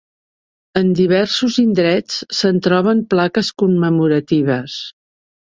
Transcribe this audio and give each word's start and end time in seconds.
En 0.79 0.87
diversos 0.99 1.57
indrets 1.65 2.17
se'n 2.39 2.63
troben 2.69 3.05
plaques 3.15 3.53
commemoratives. 3.65 4.81